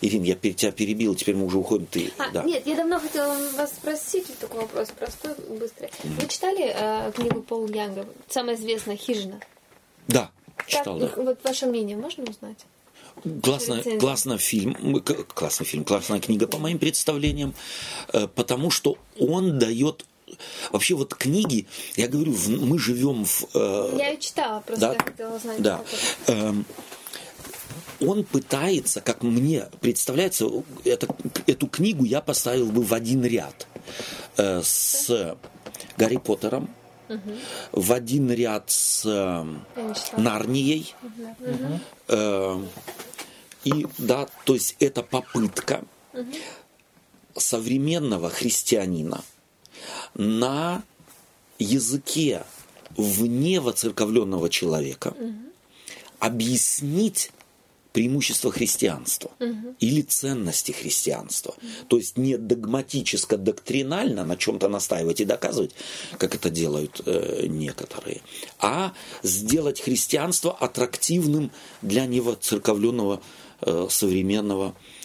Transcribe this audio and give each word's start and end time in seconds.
Ирин, 0.00 0.22
я 0.22 0.34
тебя 0.34 0.72
перебил, 0.72 1.14
теперь 1.14 1.36
мы 1.36 1.46
уже 1.46 1.58
уходим. 1.58 1.86
Ты, 1.86 2.12
а, 2.18 2.30
да. 2.30 2.42
Нет, 2.42 2.66
я 2.66 2.76
давно 2.76 3.00
хотела 3.00 3.36
вас 3.52 3.70
спросить 3.70 4.26
такой 4.38 4.60
вопрос, 4.60 4.88
простой, 4.98 5.34
быстрый. 5.48 5.90
Вы 6.02 6.28
читали 6.28 6.72
э, 6.74 7.12
книгу 7.12 7.42
Пол 7.42 7.66
Янга, 7.68 8.06
самая 8.28 8.56
известная 8.56 8.96
«Хижина»? 8.96 9.40
Да, 10.06 10.30
читал, 10.66 10.98
как, 10.98 11.16
да. 11.16 11.22
Вот 11.22 11.38
ваше 11.44 11.66
мнение 11.66 11.96
можно 11.96 12.24
узнать? 12.24 12.64
Классный, 13.42 13.98
классный 13.98 14.38
фильм, 14.38 15.02
классный 15.34 15.66
фильм, 15.66 15.84
классная 15.84 16.20
книга 16.20 16.46
по 16.46 16.58
моим 16.58 16.78
представлениям, 16.78 17.54
э, 18.12 18.28
потому 18.28 18.70
что 18.70 18.96
он 19.18 19.58
дает 19.58 20.04
Вообще 20.72 20.94
вот 20.94 21.14
книги, 21.14 21.66
я 21.96 22.06
говорю, 22.06 22.34
мы 22.48 22.78
живем 22.78 23.24
в... 23.24 23.44
Э, 23.54 23.94
я 23.98 24.10
ее 24.10 24.18
читала, 24.18 24.60
просто 24.60 24.88
да? 24.88 24.92
я 24.92 24.98
хотела 24.98 25.38
знать. 25.38 25.62
Да. 25.62 25.80
Эм, 26.26 26.66
он 28.00 28.24
пытается, 28.24 29.00
как 29.00 29.22
мне 29.22 29.66
представляется, 29.80 30.48
это, 30.84 31.08
эту 31.46 31.66
книгу 31.66 32.04
я 32.04 32.20
поставил 32.20 32.70
бы 32.70 32.82
в 32.82 32.94
один 32.94 33.24
ряд 33.24 33.66
э, 34.36 34.62
с 34.62 35.36
Гарри 35.96 36.16
Поттером, 36.16 36.70
угу. 37.08 37.20
в 37.72 37.92
один 37.92 38.30
ряд 38.30 38.70
с 38.70 39.04
э, 39.04 39.44
Нарнией. 40.16 40.94
Угу. 41.02 41.80
Э, 42.08 42.62
и 43.64 43.86
да, 43.98 44.28
то 44.44 44.54
есть 44.54 44.76
это 44.78 45.02
попытка 45.02 45.82
угу. 46.12 46.32
современного 47.36 48.30
христианина 48.30 49.22
на 50.14 50.82
языке 51.58 52.44
вне 52.96 53.60
воцерковленного 53.60 54.48
человека 54.48 55.08
угу. 55.08 55.34
объяснить 56.20 57.32
преимущество 57.92 58.52
христианства 58.52 59.30
угу. 59.40 59.74
или 59.80 60.02
ценности 60.02 60.72
христианства. 60.72 61.54
Угу. 61.56 61.88
То 61.88 61.96
есть 61.96 62.16
не 62.16 62.36
догматическо-доктринально 62.36 64.24
на 64.24 64.36
чем-то 64.36 64.68
настаивать 64.68 65.20
и 65.20 65.24
доказывать, 65.24 65.72
как 66.18 66.34
это 66.34 66.50
делают 66.50 67.00
э, 67.06 67.46
некоторые, 67.48 68.20
а 68.58 68.92
сделать 69.22 69.80
христианство 69.80 70.52
аттрактивным 70.52 71.50
для 71.82 72.06
невоцерковленного 72.06 73.20
э, 73.62 73.86
современного 73.90 74.74
э, 74.74 74.97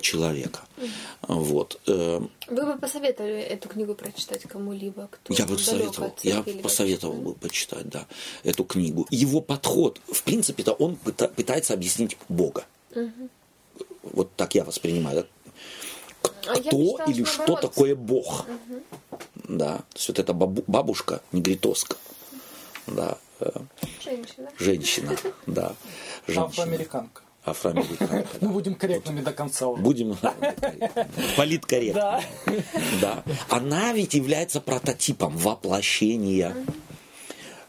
человека. 0.00 0.60
Угу. 0.76 1.42
Вот. 1.42 1.80
Э, 1.86 2.20
Вы 2.48 2.66
бы 2.66 2.78
посоветовали 2.78 3.40
эту 3.40 3.68
книгу 3.68 3.94
прочитать 3.94 4.42
кому-либо, 4.42 5.08
кто 5.10 5.34
Я 5.34 5.46
бы 5.46 5.56
посоветовал, 5.56 6.14
я 6.22 6.42
посоветовал 6.62 7.14
бы 7.14 7.34
почитать, 7.34 7.88
да, 7.88 8.06
эту 8.44 8.64
книгу. 8.64 9.06
Его 9.10 9.40
подход, 9.40 10.00
в 10.10 10.22
принципе-то, 10.22 10.72
он 10.72 10.96
пытается 10.96 11.74
объяснить 11.74 12.16
Бога. 12.28 12.64
Угу. 12.94 13.28
Вот 14.02 14.34
так 14.36 14.54
я 14.54 14.64
воспринимаю. 14.64 15.26
А 16.46 16.54
кто 16.56 16.96
а 16.98 17.10
или 17.10 17.24
что 17.24 17.38
наоборот. 17.38 17.60
такое 17.60 17.94
Бог? 17.94 18.46
Угу. 18.48 18.82
Да, 19.48 19.78
то 19.78 19.96
есть 19.96 20.08
вот 20.08 20.18
эта 20.18 20.32
бабушка 20.32 21.22
негритоска. 21.32 21.96
Да. 22.86 23.16
Э, 23.40 23.50
женщина. 24.04 24.50
Женщина, 24.58 25.16
да. 25.46 25.74
Женщина. 26.26 26.46
Афроамериканка 26.46 27.22
афроамериканка. 27.44 28.26
Мы 28.40 28.48
будем 28.52 28.74
корректными 28.74 29.20
до 29.20 29.32
конца. 29.32 29.66
Будем 29.68 30.16
политкорректными. 31.36 32.24
Да. 33.00 33.24
Она 33.48 33.92
ведь 33.92 34.14
является 34.14 34.60
прототипом 34.60 35.36
воплощения. 35.36 36.54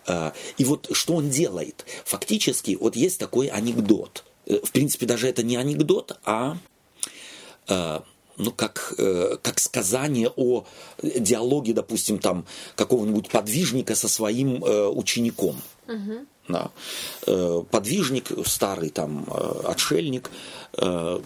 А, 0.05 0.33
и 0.57 0.65
вот 0.65 0.89
что 0.91 1.15
он 1.15 1.29
делает? 1.29 1.85
Фактически, 2.05 2.77
вот 2.79 2.95
есть 2.95 3.19
такой 3.19 3.47
анекдот. 3.47 4.23
Э, 4.45 4.59
в 4.63 4.71
принципе, 4.71 5.05
даже 5.05 5.27
это 5.27 5.43
не 5.43 5.55
анекдот, 5.55 6.19
а, 6.25 6.57
а 7.67 8.03
ну, 8.37 8.51
как, 8.51 8.93
э, 8.97 9.37
как 9.41 9.59
сказание 9.59 10.31
о 10.35 10.65
диалоге, 11.01 11.73
допустим, 11.73 12.19
там 12.19 12.45
какого-нибудь 12.75 13.29
подвижника 13.29 13.95
со 13.95 14.07
своим 14.07 14.63
э, 14.63 14.87
учеником. 14.87 15.61
Угу. 15.87 16.25
Да. 16.47 16.71
Э, 17.25 17.63
подвижник, 17.71 18.31
старый 18.45 18.89
там 18.89 19.25
э, 19.29 19.61
отшельник, 19.65 20.29
э, 20.73 21.21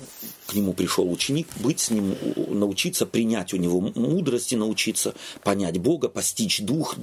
к 0.45 0.53
нему 0.53 0.73
пришел 0.73 1.11
ученик, 1.11 1.47
быть 1.57 1.79
с 1.79 1.89
ним, 1.89 2.15
научиться 2.49 3.07
принять 3.07 3.51
у 3.53 3.57
него 3.57 3.81
мудрости, 3.81 4.53
научиться 4.53 5.15
понять 5.43 5.79
Бога, 5.79 6.07
постичь 6.07 6.61
дух, 6.61 6.95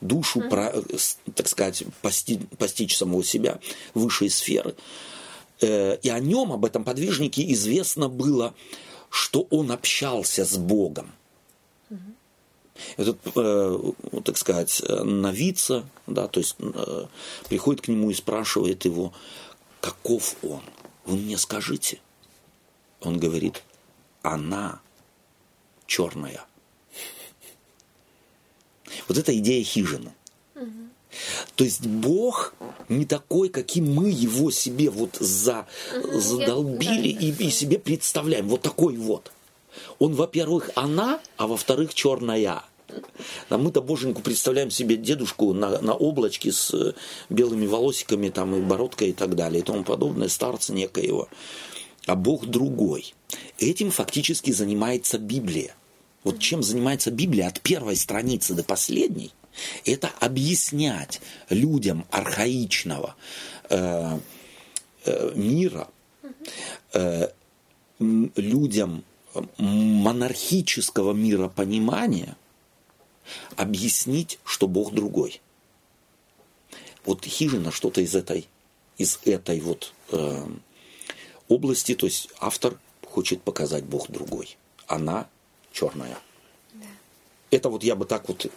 душу, 0.00 0.40
mm-hmm. 0.40 0.48
про, 0.48 0.72
так 1.34 1.48
сказать, 1.48 1.82
постичь, 2.00 2.40
постичь 2.58 2.96
самого 2.96 3.24
себя, 3.24 3.58
высшие 3.92 4.30
сферы. 4.30 4.74
И 5.60 6.10
о 6.10 6.18
нем, 6.18 6.52
об 6.52 6.64
этом 6.64 6.82
подвижнике, 6.82 7.52
известно 7.52 8.08
было, 8.08 8.54
что 9.12 9.46
он 9.50 9.70
общался 9.70 10.46
с 10.46 10.56
Богом. 10.56 11.12
Этот, 12.96 13.18
э, 13.36 13.92
так 14.24 14.38
сказать, 14.38 14.82
новица, 14.88 15.84
да, 16.06 16.26
то 16.28 16.40
есть 16.40 16.56
э, 16.58 17.06
приходит 17.46 17.82
к 17.82 17.88
нему 17.88 18.10
и 18.10 18.14
спрашивает 18.14 18.86
его, 18.86 19.12
каков 19.82 20.34
он? 20.42 20.62
Вы 21.04 21.18
мне 21.18 21.36
скажите. 21.36 22.00
Он 23.02 23.18
говорит, 23.18 23.62
она 24.22 24.80
черная. 25.86 26.46
Вот 29.08 29.18
это 29.18 29.36
идея 29.36 29.62
хижины. 29.62 30.14
То 31.54 31.64
есть 31.64 31.86
Бог 31.86 32.54
не 32.98 33.04
такой, 33.04 33.48
каким 33.48 33.92
мы 33.92 34.10
его 34.10 34.50
себе 34.50 34.90
вот 34.90 35.16
за, 35.16 35.66
задолбили 36.12 37.08
и, 37.08 37.30
и 37.30 37.50
себе 37.50 37.78
представляем. 37.78 38.48
Вот 38.48 38.62
такой 38.62 38.96
вот. 38.96 39.32
Он, 39.98 40.14
во-первых, 40.14 40.70
она, 40.74 41.20
а 41.36 41.46
во-вторых, 41.46 41.94
черная. 41.94 42.64
А 43.48 43.58
мы-то 43.58 43.80
боженьку 43.80 44.20
представляем 44.20 44.70
себе 44.70 44.96
дедушку 44.96 45.52
на, 45.54 45.80
на 45.80 45.94
облачке 45.94 46.52
с 46.52 46.74
э, 46.74 46.92
белыми 47.30 47.66
волосиками 47.66 48.28
там, 48.28 48.54
и 48.54 48.60
бородкой 48.60 49.10
и 49.10 49.12
так 49.12 49.34
далее 49.34 49.60
и 49.60 49.64
тому 49.64 49.82
подобное, 49.82 50.28
старца 50.28 50.74
некоего. 50.74 51.28
А 52.06 52.16
Бог 52.16 52.46
другой. 52.46 53.14
Этим 53.58 53.90
фактически 53.90 54.50
занимается 54.50 55.18
Библия. 55.18 55.74
Вот 56.24 56.38
чем 56.38 56.62
занимается 56.62 57.10
Библия 57.10 57.48
от 57.48 57.60
первой 57.60 57.96
страницы 57.96 58.54
до 58.54 58.62
последней, 58.62 59.32
это 59.84 60.10
объяснять 60.20 61.20
людям 61.48 62.06
архаичного 62.10 63.16
э, 63.68 64.18
э, 65.04 65.32
мира, 65.34 65.88
э, 66.92 67.28
людям 67.98 69.04
монархического 69.58 71.12
миропонимания 71.12 72.36
объяснить, 73.56 74.38
что 74.44 74.68
Бог 74.68 74.92
другой. 74.92 75.40
Вот 77.04 77.24
хижина 77.24 77.70
что-то 77.70 78.00
из 78.00 78.14
этой, 78.14 78.48
из 78.98 79.18
этой 79.24 79.60
вот 79.60 79.92
э, 80.10 80.46
области, 81.48 81.94
то 81.94 82.06
есть 82.06 82.28
автор 82.38 82.78
хочет 83.06 83.42
показать 83.42 83.84
Бог 83.84 84.10
другой. 84.10 84.56
Она 84.86 85.28
черная. 85.72 86.18
Да. 86.74 86.86
Это 87.50 87.68
вот 87.68 87.82
я 87.82 87.96
бы 87.96 88.04
так 88.04 88.28
вот 88.28 88.50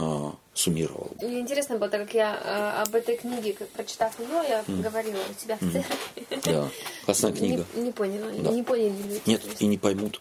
э, 0.00 0.30
суммировал. 0.54 1.10
Мне 1.20 1.40
интересно 1.40 1.78
было, 1.78 1.88
так 1.88 2.02
как 2.02 2.14
я 2.14 2.40
э, 2.42 2.82
об 2.82 2.94
этой 2.94 3.16
книге, 3.16 3.52
как, 3.52 3.68
прочитав 3.68 4.18
ее, 4.18 4.42
я 4.48 4.60
mm. 4.66 4.82
говорила 4.82 5.18
у 5.30 5.34
тебя 5.34 5.56
в 5.56 5.72
церкви. 5.72 6.40
Да, 6.44 6.68
классная 7.04 7.32
книга. 7.32 7.64
Не, 7.74 7.82
не 7.82 7.92
поняла, 7.92 8.30
да. 8.30 8.50
не 8.50 8.62
поняли 8.62 8.94
люди. 9.02 9.22
Нет, 9.26 9.42
и 9.58 9.66
не 9.66 9.78
поймут. 9.78 10.20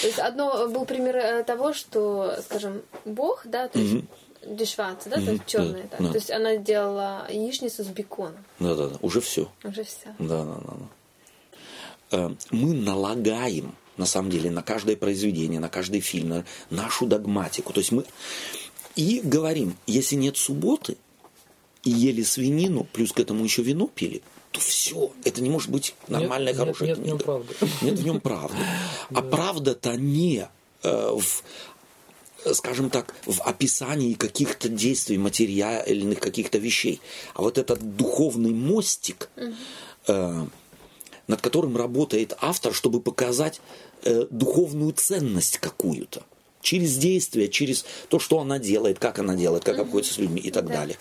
То 0.00 0.06
есть 0.06 0.18
одно 0.18 0.68
был 0.68 0.84
пример 0.84 1.16
э, 1.16 1.44
того, 1.44 1.72
что, 1.72 2.36
скажем, 2.42 2.82
Бог, 3.04 3.42
да, 3.44 3.68
то 3.68 3.78
есть 3.78 3.94
mm 3.94 4.04
дешваца, 4.46 5.10
да, 5.10 5.16
mm-hmm. 5.16 5.24
то 5.24 5.30
есть 5.32 5.46
черная, 5.46 5.88
да, 5.90 5.96
да. 5.98 6.08
То 6.08 6.14
есть 6.14 6.30
она 6.30 6.56
делала 6.56 7.26
яичницу 7.28 7.84
с 7.84 7.88
беконом. 7.88 8.44
Да, 8.58 8.74
да, 8.74 8.88
да. 8.88 8.96
Уже 9.02 9.20
все. 9.20 9.50
Уже 9.64 9.84
все. 9.84 10.14
Да, 10.18 10.44
да, 10.44 10.54
да. 10.54 10.74
да. 12.10 12.28
Э, 12.30 12.34
мы 12.50 12.74
налагаем 12.74 13.74
на 13.96 14.06
самом 14.06 14.30
деле 14.30 14.50
на 14.50 14.62
каждое 14.62 14.96
произведение, 14.96 15.60
на 15.60 15.68
каждый 15.68 16.00
фильм, 16.00 16.28
на 16.28 16.44
нашу 16.70 17.06
догматику. 17.06 17.72
То 17.72 17.80
есть 17.80 17.92
мы 17.92 18.04
и 18.98 19.20
говорим, 19.20 19.76
если 19.86 20.16
нет 20.16 20.36
субботы, 20.36 20.96
и 21.84 21.90
ели 21.90 22.24
свинину, 22.24 22.82
плюс 22.92 23.12
к 23.12 23.20
этому 23.20 23.44
еще 23.44 23.62
вино 23.62 23.86
пили, 23.86 24.22
то 24.50 24.58
все, 24.58 25.12
это 25.22 25.40
не 25.40 25.50
может 25.50 25.70
быть 25.70 25.94
нормальная, 26.08 26.52
нет, 26.52 26.60
хорошая 26.60 26.88
нет, 26.88 26.98
книга. 26.98 27.12
Нет 27.12 27.20
в 27.20 27.24
нем 27.24 27.24
правды. 27.24 27.54
Нет 27.82 27.98
в 27.98 28.04
нем 28.04 28.20
правды. 28.20 28.56
А 29.14 29.22
правда-то 29.22 29.96
не 29.96 30.48
э, 30.82 31.16
в 31.16 31.44
скажем 32.54 32.90
так, 32.90 33.14
в 33.24 33.40
описании 33.42 34.14
каких-то 34.14 34.68
действий, 34.68 35.16
материальных 35.16 36.18
каких-то 36.18 36.58
вещей. 36.58 37.00
А 37.34 37.42
вот 37.42 37.56
этот 37.56 37.96
духовный 37.96 38.52
мостик, 38.52 39.28
э, 40.08 40.46
над 41.28 41.40
которым 41.40 41.76
работает 41.76 42.36
автор, 42.40 42.74
чтобы 42.74 43.00
показать 43.00 43.60
э, 44.02 44.26
духовную 44.30 44.92
ценность 44.92 45.58
какую-то 45.58 46.24
через 46.68 46.98
действие, 46.98 47.48
через 47.48 47.86
то, 48.10 48.18
что 48.18 48.40
она 48.40 48.58
делает, 48.58 48.98
как 48.98 49.18
она 49.18 49.34
делает, 49.34 49.64
как 49.64 49.78
обходится 49.78 50.12
с 50.12 50.18
людьми 50.18 50.38
и 50.38 50.50
так 50.50 50.66
далее. 50.66 50.98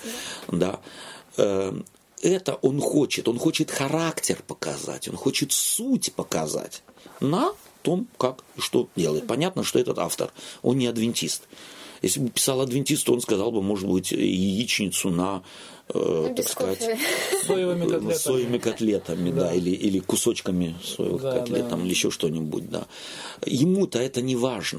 Да. 0.47 0.79
Э, 1.35 1.73
это 2.21 2.55
он 2.61 2.79
хочет. 2.79 3.27
Он 3.27 3.37
хочет 3.37 3.69
характер 3.69 4.37
показать, 4.47 5.09
он 5.09 5.17
хочет 5.17 5.51
суть 5.51 6.13
показать 6.13 6.83
на 7.19 7.51
том, 7.81 8.07
как 8.17 8.45
и 8.55 8.61
что 8.61 8.87
делает. 8.95 9.27
Понятно, 9.27 9.63
что 9.63 9.77
этот 9.77 9.99
автор, 9.99 10.31
он 10.61 10.77
не 10.77 10.87
адвентист. 10.87 11.43
Если 12.01 12.19
бы 12.19 12.29
писал 12.29 12.61
адвентист, 12.61 13.05
то 13.05 13.13
он 13.13 13.21
сказал 13.21 13.51
бы, 13.51 13.61
может 13.61 13.89
быть, 13.89 14.11
яичницу 14.11 15.09
на, 15.09 15.43
э, 15.89 16.33
так 16.35 16.47
сказать, 16.47 16.79
соевыми 17.45 17.89
котлетами, 17.89 18.13
соевыми 18.13 18.57
котлетами 18.57 19.31
да. 19.31 19.41
да, 19.41 19.53
или, 19.53 19.71
или 19.71 19.99
кусочками 19.99 20.75
соевых 20.83 21.21
да, 21.21 21.39
котлет, 21.39 21.63
да. 21.63 21.69
Там, 21.69 21.83
или 21.83 21.89
еще 21.89 22.11
что-нибудь, 22.11 22.69
да. 22.69 22.85
Ему-то 23.45 23.99
это 23.99 24.21
не 24.21 24.35
важно. 24.35 24.75